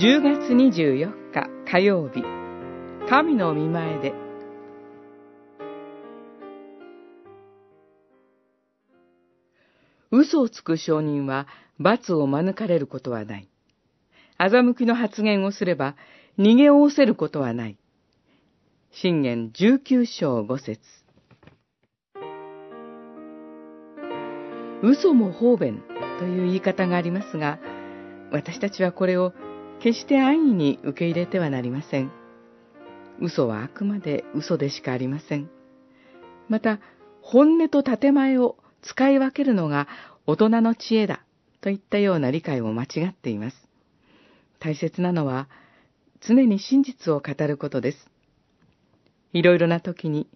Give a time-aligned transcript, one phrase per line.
[0.00, 2.24] 10月24日火曜日
[3.06, 4.14] 神の見前で
[10.10, 11.46] 嘘をつく証人は
[11.78, 13.48] 罰を免れることはない。
[14.38, 15.96] 欺きの発言をすれば
[16.38, 17.76] 逃げおおせることはない。
[18.92, 20.80] 信玄19章5節
[24.82, 25.82] 嘘も方便
[26.18, 27.58] という言い方がありますが、
[28.32, 29.34] 私たちはこれを
[29.82, 32.12] 決して安易に受け入れてはなりません。
[33.18, 35.48] 嘘はあくまで嘘でしかありません。
[36.50, 36.80] また、
[37.22, 39.88] 本音と建前を使い分けるのが
[40.26, 41.24] 大人の知恵だ
[41.62, 43.56] といったような理解も間違っています。
[44.58, 45.48] 大切なのは
[46.20, 48.10] 常に真実を語ることです。
[49.32, 50.28] いろいろな時に、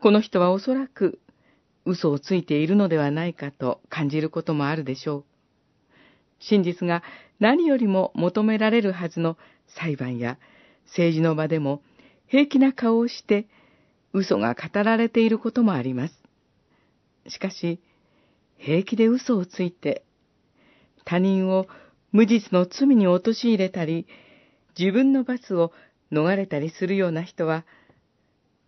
[0.00, 1.18] この人はおそらく
[1.84, 5.29] 嘘をついているのではないかと感じることもあるでしょう。
[6.40, 7.02] 真実が
[7.38, 9.38] 何よりも求められるはずの
[9.78, 10.38] 裁判や
[10.86, 11.82] 政治の場でも
[12.26, 13.46] 平気な顔をして
[14.12, 16.14] 嘘が語られていることもあります。
[17.28, 17.80] しかし、
[18.56, 20.04] 平気で嘘をついて、
[21.04, 21.66] 他人を
[22.12, 24.06] 無実の罪に陥れたり、
[24.78, 25.72] 自分の罰を
[26.12, 27.64] 逃れたりするような人は、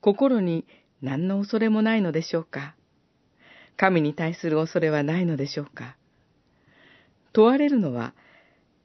[0.00, 0.64] 心に
[1.00, 2.74] 何の恐れもないのでしょうか
[3.76, 5.96] 神に対する恐れはないのでしょうか
[7.32, 8.14] 問われるのは、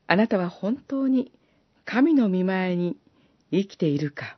[0.08, 1.32] あなたは本当に
[1.86, 2.98] 神の見前に
[3.52, 4.38] 生きているか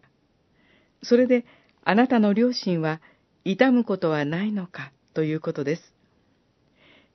[1.04, 1.46] それで
[1.84, 3.02] あなたの両親は
[3.46, 5.94] 痛むことはないのかということです。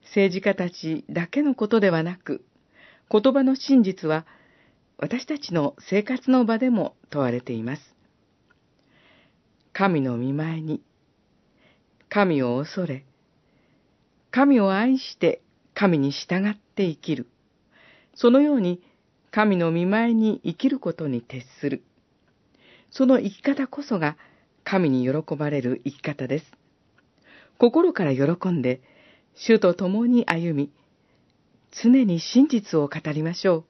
[0.04, 2.44] 政治家たちだけのことではなく、
[3.10, 4.26] 言葉の真実は
[4.98, 7.82] 私たちの生活の場でも問われています。
[9.72, 10.82] 神の見前に、
[12.08, 13.04] 神を恐れ、
[14.30, 15.42] 神を愛して
[15.74, 17.28] 神に従っって生きる。
[18.16, 18.82] そのように
[19.30, 21.84] 神の見前に生きることに徹する。
[22.90, 24.16] その生き方こそが
[24.64, 26.46] 神に喜ばれる生き方です。
[27.58, 28.80] 心から喜んで、
[29.36, 30.72] 主と共に歩み、
[31.70, 33.64] 常に真実を語りましょう。